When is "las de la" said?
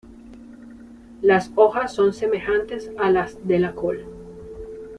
3.11-3.75